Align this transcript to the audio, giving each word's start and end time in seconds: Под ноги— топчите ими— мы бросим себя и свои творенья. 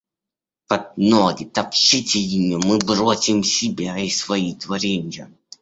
Под 0.67 0.85
ноги— 1.09 1.43
топчите 1.55 2.17
ими— 2.37 2.55
мы 2.67 2.75
бросим 2.89 3.43
себя 3.43 3.99
и 3.99 4.09
свои 4.09 4.55
творенья. 4.55 5.29